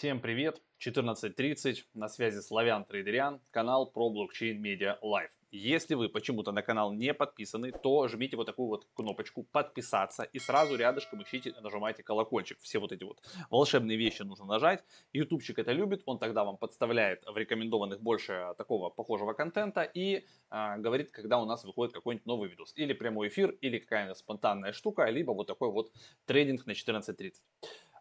[0.00, 0.62] Всем привет!
[0.82, 5.28] 14.30, на связи Славян Трейдериан, канал про блокчейн Media Live.
[5.50, 10.38] Если вы почему-то на канал не подписаны, то жмите вот такую вот кнопочку подписаться и
[10.38, 12.58] сразу рядышком ищите, нажимайте колокольчик.
[12.60, 13.20] Все вот эти вот
[13.50, 14.82] волшебные вещи нужно нажать.
[15.12, 20.78] Ютубчик это любит, он тогда вам подставляет в рекомендованных больше такого похожего контента и а,
[20.78, 22.72] говорит, когда у нас выходит какой-нибудь новый видос.
[22.76, 25.92] Или прямой эфир, или какая-нибудь спонтанная штука, либо вот такой вот
[26.24, 27.32] трейдинг на 14.30.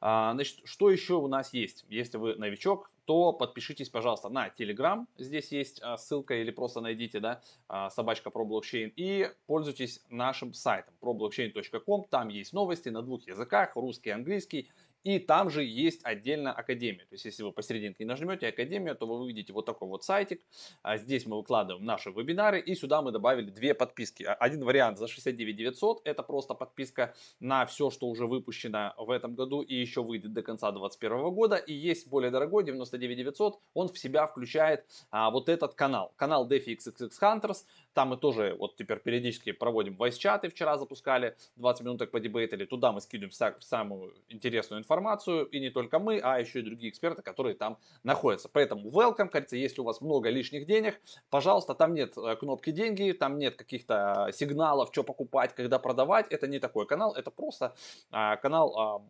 [0.01, 1.85] А, значит, что еще у нас есть?
[1.89, 5.07] Если вы новичок, то подпишитесь, пожалуйста, на Telegram.
[5.17, 8.93] Здесь есть а, ссылка или просто найдите, да, а, собачка про блокчейн.
[8.95, 12.05] И пользуйтесь нашим сайтом problblockchain.com.
[12.11, 14.69] Там есть новости на двух языках, русский и английский.
[15.03, 17.05] И там же есть отдельно Академия.
[17.05, 20.41] То есть, если вы посерединке нажмете Академию, то вы увидите вот такой вот сайтик.
[20.81, 22.59] А здесь мы выкладываем наши вебинары.
[22.59, 24.23] И сюда мы добавили две подписки.
[24.23, 26.01] Один вариант за 69 900.
[26.03, 30.41] Это просто подписка на все, что уже выпущено в этом году и еще выйдет до
[30.41, 31.55] конца 2021 года.
[31.55, 33.59] И есть более дорогой, 99 900.
[33.73, 36.13] Он в себя включает а, вот этот канал.
[36.15, 37.65] Канал DeFi XXX Hunters.
[37.93, 40.49] Там мы тоже вот теперь периодически проводим voice-чаты.
[40.49, 42.65] Вчера запускали 20 минуток по дебейтали.
[42.65, 45.45] Туда мы скидываем самую интересную информацию.
[45.45, 48.49] И не только мы, а еще и другие эксперты, которые там находятся.
[48.49, 53.11] Поэтому welcome, кажется, если у вас много лишних денег, пожалуйста, там нет э, кнопки деньги,
[53.11, 56.27] там нет каких-то сигналов, что покупать, когда продавать.
[56.29, 57.75] Это не такой канал, это просто
[58.11, 59.01] а, канал а,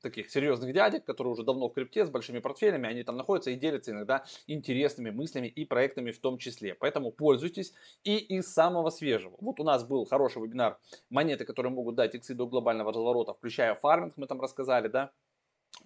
[0.00, 3.56] таких серьезных дядек, которые уже давно в крипте с большими портфелями, они там находятся и
[3.56, 6.74] делятся иногда интересными мыслями и проектами в том числе.
[6.74, 7.74] Поэтому пользуйтесь
[8.04, 9.36] и из самого свежего.
[9.40, 10.78] Вот у нас был хороший вебинар
[11.10, 15.12] монеты, которые могут дать иксы до глобального разворота, включая фарминг, мы там рассказали, да,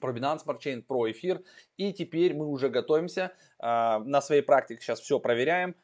[0.01, 1.43] про Binance Smart Chain, про эфир.
[1.77, 5.75] И теперь мы уже готовимся, э, на своей практике сейчас все проверяем,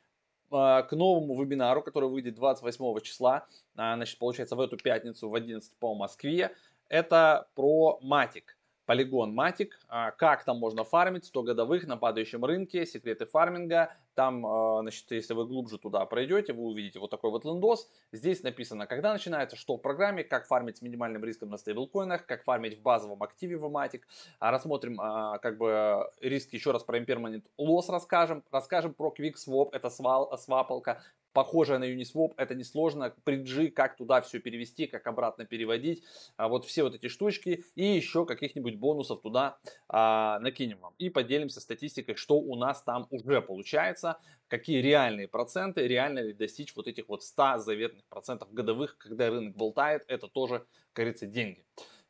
[0.50, 5.34] э, к новому вебинару, который выйдет 28 числа, э, значит, получается в эту пятницу в
[5.34, 6.54] 11 по Москве
[6.88, 8.58] это про матик.
[8.88, 13.92] Полигон Матик, как там можно фармить 100 годовых на падающем рынке, секреты фарминга.
[14.14, 17.88] Там, а, значит, если вы глубже туда пройдете, вы увидите вот такой вот лендос.
[18.12, 22.44] Здесь написано, когда начинается, что в программе, как фармить с минимальным риском на стейблкоинах, как
[22.44, 24.08] фармить в базовом активе в.
[24.40, 28.42] Рассмотрим а, как бы риски еще раз про impermanent loss расскажем.
[28.50, 31.02] Расскажем про Swap, это свал, свапалка,
[31.38, 36.02] похожая на Uniswap, это несложно, приджи, как туда все перевести, как обратно переводить,
[36.36, 39.56] а вот все вот эти штучки и еще каких-нибудь бонусов туда
[39.88, 44.18] а, накинем вам и поделимся статистикой, что у нас там уже получается,
[44.48, 49.54] какие реальные проценты, реально ли достичь вот этих вот 100 заветных процентов годовых, когда рынок
[49.54, 51.64] болтает, это тоже, как говорится, деньги.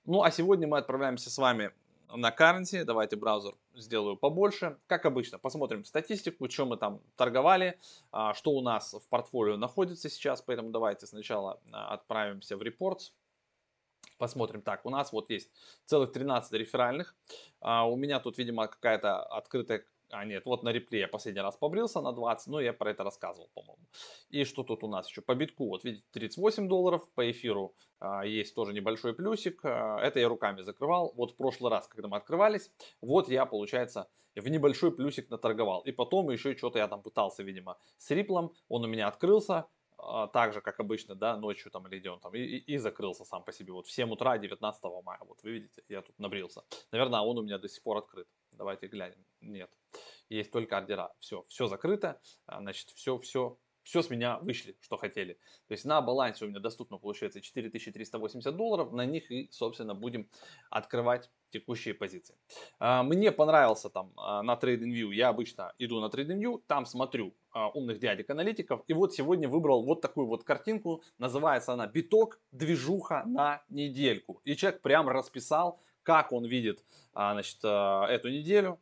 [0.07, 1.71] Ну а сегодня мы отправляемся с вами
[2.15, 2.85] на currency.
[2.85, 4.79] Давайте браузер сделаю побольше.
[4.87, 7.79] Как обычно, посмотрим статистику, что мы там торговали,
[8.11, 10.43] а, что у нас в портфолио находится сейчас.
[10.43, 13.13] Поэтому давайте сначала а, отправимся в reports.
[14.17, 14.63] Посмотрим.
[14.63, 15.51] Так, у нас вот есть
[15.85, 17.15] целых 13 реферальных.
[17.61, 21.57] А, у меня тут, видимо, какая-то открытая а, нет, вот на репле я последний раз
[21.57, 23.83] побрился на 20, но я про это рассказывал, по-моему.
[24.31, 25.21] И что тут у нас еще?
[25.21, 29.61] По битку, вот видите, 38 долларов, по эфиру а, есть тоже небольшой плюсик.
[29.65, 31.13] А, это я руками закрывал.
[31.15, 32.71] Вот в прошлый раз, когда мы открывались,
[33.03, 35.83] вот я, получается, в небольшой плюсик наторговал.
[35.83, 38.53] И потом еще что-то я там пытался, видимо, с риплом.
[38.69, 39.67] Он у меня открылся,
[39.99, 42.79] а, так же, как обычно, да, ночью там или где он там, и, и, и
[42.79, 43.73] закрылся сам по себе.
[43.73, 46.63] Вот в 7 утра 19 мая, вот вы видите, я тут набрился.
[46.93, 48.27] Наверное, он у меня до сих пор открыт.
[48.53, 49.28] Давайте глянем.
[49.41, 49.71] Нет,
[50.29, 51.13] есть только ордера.
[51.21, 55.35] Все, все закрыто, а, значит, все, все, все с меня вышли, что хотели.
[55.67, 60.29] То есть на балансе у меня доступно получается 4380 долларов, на них и, собственно, будем
[60.69, 62.37] открывать текущие позиции.
[62.79, 67.35] А, мне понравился там а, на TradingView, я обычно иду на TradingView, там смотрю
[67.75, 73.63] умных дядек-аналитиков, и вот сегодня выбрал вот такую вот картинку, называется она «Биток, движуха на
[73.69, 74.41] недельку».
[74.45, 76.85] И человек прям расписал, как он видит
[77.15, 78.79] значит, эту неделю,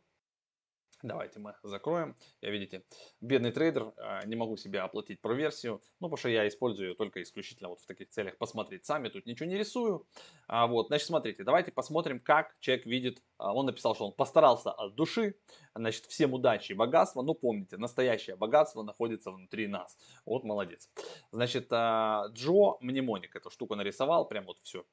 [1.03, 2.15] Давайте мы закроем.
[2.41, 2.83] Я, видите,
[3.21, 7.21] бедный трейдер, а, не могу себе оплатить проверсию, ну, потому что я использую ее только
[7.21, 8.85] исключительно вот в таких целях посмотреть.
[8.85, 10.07] Сами тут ничего не рисую.
[10.47, 13.21] А, вот, значит, смотрите, давайте посмотрим, как человек видит.
[13.37, 15.35] А, он написал, что он постарался от души.
[15.75, 17.21] Значит, всем удачи и богатства.
[17.21, 19.99] Но помните, настоящее богатство находится внутри нас.
[20.25, 20.89] Вот, молодец.
[21.31, 24.83] Значит, Джо Мнемоник эту штуку нарисовал, прям вот все.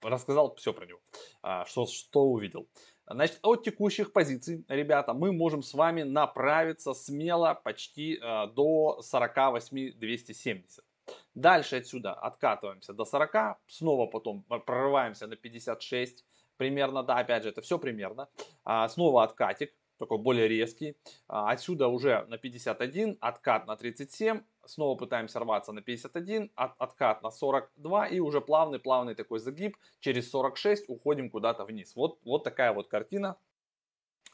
[0.00, 1.00] Рассказал все про него,
[1.66, 2.68] что, что увидел.
[3.12, 9.92] Значит, от текущих позиций, ребята, мы можем с вами направиться смело почти э, до 48
[9.98, 10.84] 270.
[11.34, 16.24] Дальше отсюда откатываемся до 40, снова потом прорываемся на 56
[16.56, 18.28] примерно, да, опять же, это все примерно.
[18.64, 20.96] А, снова откатик, такой более резкий.
[21.28, 27.22] А, отсюда уже на 51, откат на 37, снова пытаемся рваться на 51, от, откат
[27.22, 29.76] на 42 и уже плавный-плавный такой загиб.
[30.00, 31.94] Через 46 уходим куда-то вниз.
[31.96, 33.36] Вот, вот такая вот картина.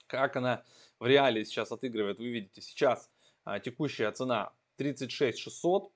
[0.06, 0.64] Как она
[0.98, 3.10] в реалии сейчас отыгрывает, вы видите, сейчас.
[3.44, 5.90] А, текущая цена 36 600,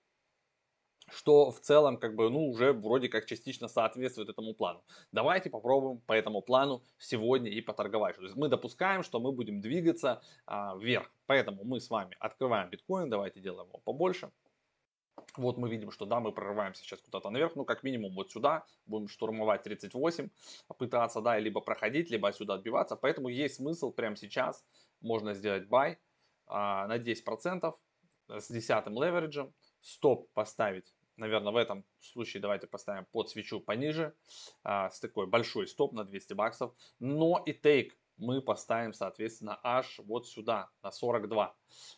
[1.12, 4.82] что в целом как бы, ну, уже вроде как частично соответствует этому плану.
[5.12, 8.17] Давайте попробуем по этому плану сегодня и поторговать.
[8.17, 11.11] То есть мы допускаем, что мы будем двигаться а, вверх.
[11.26, 14.31] Поэтому мы с вами открываем биткоин, давайте делаем его побольше.
[15.37, 18.65] Вот мы видим, что да, мы прорываемся сейчас куда-то наверх, ну как минимум вот сюда,
[18.87, 20.31] будем штурмовать 38,
[20.79, 22.97] пытаться, да, либо проходить, либо отсюда отбиваться.
[22.97, 24.65] Поэтому есть смысл прямо сейчас,
[25.00, 25.97] можно сделать buy
[26.47, 27.75] а, на 10%
[28.29, 34.14] с десятым левериджем, стоп поставить наверное, в этом случае давайте поставим под свечу пониже,
[34.62, 36.75] а, с такой большой стоп на 200 баксов.
[36.99, 41.55] Но и тейк мы поставим, соответственно, аж вот сюда, на 42.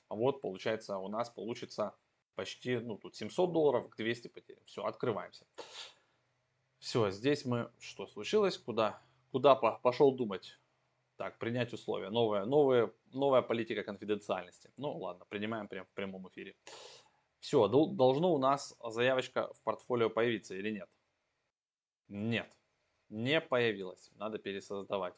[0.09, 1.95] Вот, получается, у нас получится
[2.35, 4.63] почти, ну, тут 700 долларов, к 200 потерям.
[4.67, 5.47] Все, открываемся.
[6.79, 10.59] Все, здесь мы, что случилось, куда, куда пошел думать?
[11.17, 12.11] Так, принять условия.
[12.11, 14.71] Новая, новая, новая политика конфиденциальности.
[14.77, 16.57] Ну ладно, принимаем прям в прямом эфире.
[17.45, 20.89] Все, должно у нас заявочка в портфолио появиться или нет?
[22.09, 22.51] Нет,
[23.11, 24.11] не появилась.
[24.15, 25.15] Надо пересоздавать.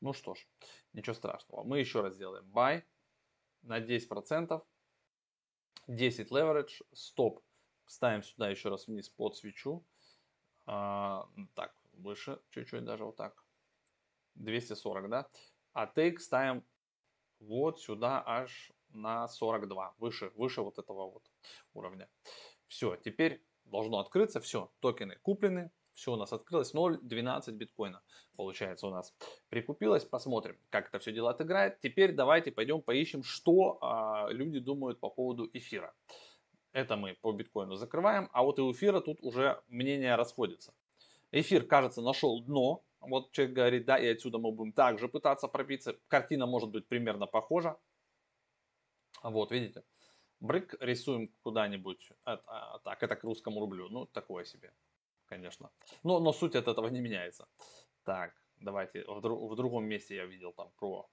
[0.00, 0.48] Ну что ж,
[0.94, 1.64] ничего страшного.
[1.64, 2.84] Мы еще раз сделаем buy
[3.60, 4.62] на 10%.
[5.88, 7.44] 10 leverage, стоп.
[7.84, 9.84] Ставим сюда еще раз вниз под свечу.
[10.64, 13.44] А, так, выше чуть-чуть даже вот так.
[14.36, 15.30] 240, да?
[15.74, 16.64] А take ставим
[17.40, 21.30] вот сюда аж на 42, выше, выше вот этого вот
[21.74, 22.08] уровня.
[22.66, 28.02] Все, теперь должно открыться, все, токены куплены, все у нас открылось, 0.12 биткоина
[28.38, 29.12] получается у нас
[29.50, 30.04] прикупилось.
[30.04, 31.80] Посмотрим, как это все дело отыграет.
[31.80, 35.92] Теперь давайте пойдем поищем, что а, люди думают по поводу эфира.
[36.72, 40.72] Это мы по биткоину закрываем, а вот и у эфира тут уже мнения расходятся.
[41.32, 42.84] Эфир, кажется, нашел дно.
[43.00, 45.96] Вот человек говорит, да, и отсюда мы будем также пытаться пробиться.
[46.06, 47.76] Картина может быть примерно похожа.
[49.22, 49.82] Вот, видите?
[50.40, 52.12] Брык рисуем куда-нибудь.
[52.24, 53.88] А, так, это к русскому рублю.
[53.88, 54.72] Ну, такое себе,
[55.26, 55.70] конечно.
[56.04, 57.48] Но, но суть от этого не меняется.
[58.04, 59.04] Так, давайте.
[59.04, 61.08] В, в другом месте я видел там про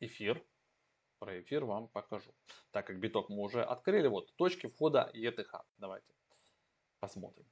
[0.00, 0.44] эфир.
[1.18, 2.34] Про эфир вам покажу.
[2.70, 4.08] Так как биток мы уже открыли.
[4.08, 5.64] Вот, точки входа ETH.
[5.78, 6.14] Давайте
[7.00, 7.46] посмотрим.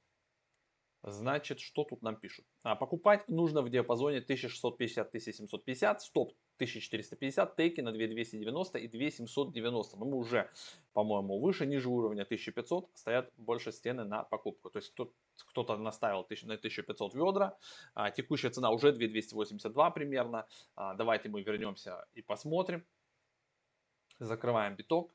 [1.03, 2.45] Значит, что тут нам пишут?
[2.63, 9.97] А, покупать нужно в диапазоне 1650-1750, стоп 1450, тейки на 2290 и 2790.
[9.97, 10.49] Но мы уже,
[10.93, 14.69] по-моему, выше, ниже уровня 1500 стоят больше стены на покупку.
[14.69, 14.93] То есть
[15.49, 17.57] кто-то наставил на 1500 ведра,
[17.93, 20.47] а, текущая цена уже 2282 примерно.
[20.75, 22.83] А, давайте мы вернемся и посмотрим.
[24.19, 25.13] Закрываем биток,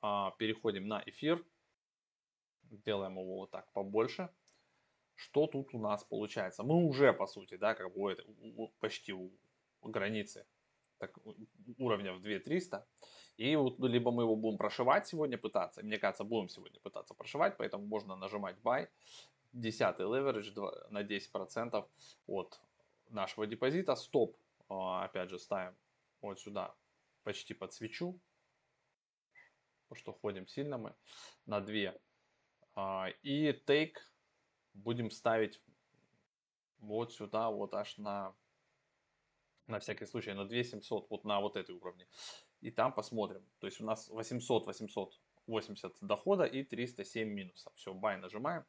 [0.00, 1.44] а, переходим на эфир,
[2.70, 4.28] делаем его вот так побольше.
[5.16, 6.62] Что тут у нас получается?
[6.62, 8.16] Мы уже, по сути, да, как бы
[8.80, 9.32] почти у
[9.82, 10.46] границы
[10.98, 11.18] так,
[11.78, 12.86] уровня в 2300.
[13.36, 17.56] И вот либо мы его будем прошивать сегодня пытаться, мне кажется, будем сегодня пытаться прошивать,
[17.56, 18.88] поэтому можно нажимать buy,
[19.52, 21.88] 10 leverage на 10%
[22.26, 22.60] от
[23.10, 24.36] нашего депозита, стоп,
[24.68, 25.74] а, опять же, ставим
[26.20, 26.74] вот сюда
[27.22, 28.18] почти под свечу,
[29.88, 30.94] потому что ходим сильно мы
[31.46, 31.94] на 2.
[32.76, 33.96] А, и take
[34.74, 35.60] будем ставить
[36.78, 38.34] вот сюда, вот аж на
[39.66, 42.06] на всякий случай на 2700 вот на вот этой уровне.
[42.60, 43.42] И там посмотрим.
[43.58, 47.70] То есть у нас 800, 880 дохода и 307 минуса.
[47.74, 48.64] Все, buy нажимаем.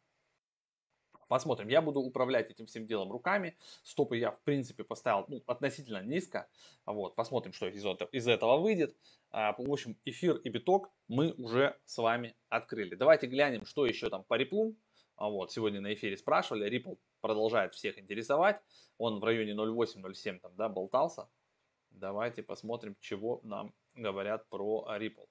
[1.27, 1.69] Посмотрим.
[1.69, 3.57] Я буду управлять этим всем делом руками.
[3.83, 6.47] Стопы я, в принципе, поставил ну, относительно низко.
[6.85, 8.95] Вот, посмотрим, что из, из этого выйдет.
[9.31, 12.95] А, в общем, эфир и биток мы уже с вами открыли.
[12.95, 14.75] Давайте глянем, что еще там по реплу.
[15.15, 16.69] А вот, сегодня на эфире спрашивали.
[16.69, 18.61] Ripple продолжает всех интересовать.
[18.97, 21.29] Он в районе 0.8-0.7 там, да, болтался.
[21.89, 25.27] Давайте посмотрим, чего нам говорят про Ripple.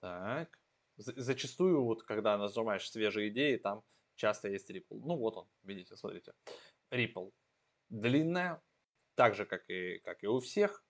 [0.00, 0.58] Так.
[0.96, 3.82] Зачастую, вот, когда нажимаешь свежие идеи, там
[4.16, 5.00] часто есть Ripple.
[5.04, 6.34] Ну, вот он, видите, смотрите.
[6.90, 7.32] Ripple.
[7.88, 8.60] Длинная,
[9.14, 10.84] так же, как и, как и у всех.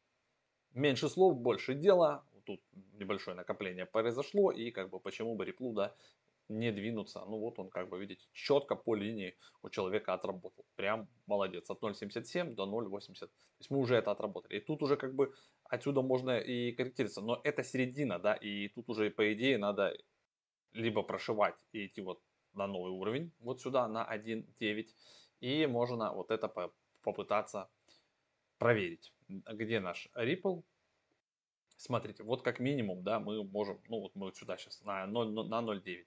[0.72, 2.24] Меньше слов, больше дела.
[2.44, 2.60] Тут
[2.94, 5.94] небольшое накопление произошло, и как бы почему бы Ripple, да,
[6.48, 7.24] не двинуться.
[7.26, 10.64] Ну вот он, как бы видите, четко по линии у человека отработал.
[10.76, 11.70] Прям молодец.
[11.70, 13.18] От 0.77 до 0.80.
[13.18, 14.58] То есть мы уже это отработали.
[14.58, 17.20] И тут уже как бы отсюда можно и корректироваться.
[17.20, 19.96] Но это середина, да, и тут уже по идее надо
[20.72, 22.20] либо прошивать и идти вот
[22.54, 24.86] на новый уровень, вот сюда на 1.9.
[25.40, 26.52] И можно вот это
[27.02, 27.68] попытаться
[28.58, 29.12] проверить.
[29.28, 30.62] Где наш Ripple?
[31.78, 35.32] Смотрите, вот как минимум, да, мы можем, ну вот мы вот сюда сейчас на 0,
[35.48, 36.04] на 0.9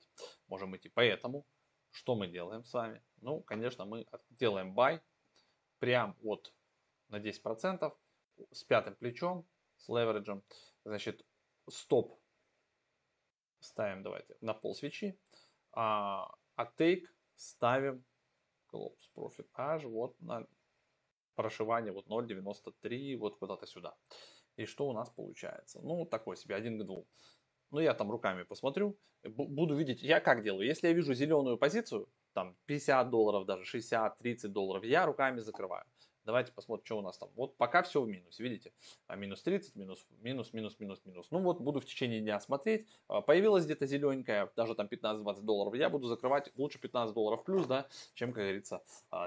[0.47, 0.89] можем идти.
[0.89, 1.47] Поэтому,
[1.91, 3.01] что мы делаем с вами?
[3.21, 4.99] Ну, конечно, мы делаем buy
[5.79, 6.53] прям вот
[7.07, 7.97] на 10%
[8.51, 9.47] с пятым плечом,
[9.77, 10.43] с левериджем.
[10.83, 11.25] Значит,
[11.69, 12.19] стоп
[13.61, 15.17] ставим, давайте, на пол свечи.
[15.71, 18.03] А, а take ставим
[18.73, 20.45] close profit аж вот на
[21.35, 23.95] прошивание вот 0.93 вот куда-то сюда.
[24.57, 25.79] И что у нас получается?
[25.81, 27.05] Ну, такой себе, один к двум.
[27.71, 32.09] Ну, я там руками посмотрю, буду видеть, я как делаю, если я вижу зеленую позицию,
[32.33, 35.85] там 50 долларов, даже 60, 30 долларов, я руками закрываю.
[36.23, 37.29] Давайте посмотрим, что у нас там.
[37.35, 38.71] Вот пока все в минус, видите?
[39.07, 41.27] А минус 30, минус, минус, минус, минус, минус.
[41.31, 42.87] Ну вот буду в течение дня смотреть.
[43.07, 45.73] А, появилась где-то зелененькая, даже там 15-20 долларов.
[45.73, 48.83] Я буду закрывать лучше 15 долларов плюс, да, чем, как говорится,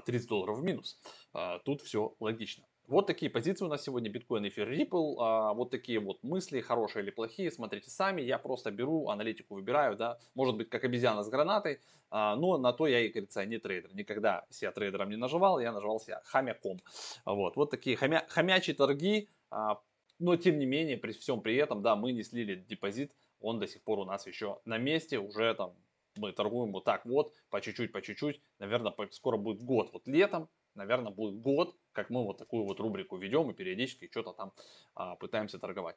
[0.07, 1.01] 30 а, долларов в минус.
[1.33, 2.65] А, тут все логично.
[2.87, 5.15] Вот такие позиции у нас сегодня биткоин, эфир, Ripple.
[5.19, 8.21] А, вот такие вот мысли, хорошие или плохие, смотрите сами.
[8.21, 12.75] Я просто беру, аналитику выбираю, да, может быть как обезьяна с гранатой, а, но на
[12.75, 13.95] то я и, говорится, не трейдер.
[13.95, 16.79] Никогда себя трейдером не наживал, я наживал себя хомяком.
[17.25, 19.81] Вот, вот такие хомя, хомячие торги, а,
[20.19, 23.67] но тем не менее, при всем при этом, да, мы не слили депозит, он до
[23.67, 25.75] сих пор у нас еще на месте, уже там
[26.17, 30.51] мы торгуем вот так вот, по чуть-чуть, по чуть-чуть, наверное, скоро будет год, вот летом,
[30.75, 34.53] наверное, будет год, как мы вот такую вот рубрику ведем и периодически что-то там
[34.95, 35.97] а, пытаемся торговать.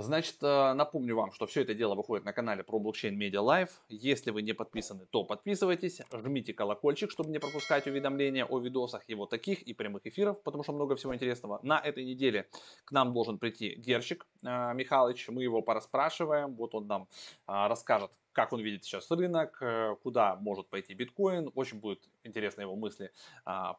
[0.00, 3.70] Значит, э, напомню вам, что все это дело выходит на канале про блокчейн Media Live.
[3.88, 9.26] Если вы не подписаны, то подписывайтесь, жмите колокольчик, чтобы не пропускать уведомления о видосах его
[9.26, 11.58] таких и прямых эфиров, потому что много всего интересного.
[11.64, 12.48] На этой неделе
[12.84, 17.08] к нам должен прийти Герчик э, Михайлович, мы его пораспрашиваем, вот он нам
[17.48, 19.60] э, расскажет, как он видит сейчас рынок,
[20.04, 21.50] куда может пойти биткоин.
[21.56, 23.10] Очень будет интересно его мысли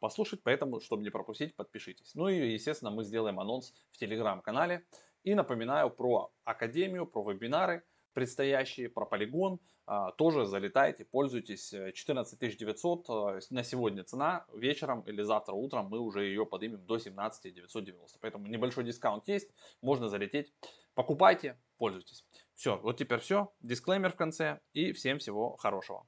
[0.01, 2.13] послушать, поэтому, чтобы не пропустить, подпишитесь.
[2.13, 4.83] Ну и, естественно, мы сделаем анонс в телеграм-канале.
[5.23, 7.83] И напоминаю про академию, про вебинары
[8.13, 9.59] предстоящие, про полигон.
[9.85, 11.73] А, тоже залетайте, пользуйтесь.
[11.93, 14.45] 14 900 э, на сегодня цена.
[14.53, 18.19] Вечером или завтра утром мы уже ее поднимем до 17 990.
[18.21, 19.49] Поэтому небольшой дискаунт есть,
[19.81, 20.53] можно залететь.
[20.93, 22.25] Покупайте, пользуйтесь.
[22.53, 23.51] Все, вот теперь все.
[23.61, 26.05] Дисклеймер в конце и всем всего хорошего.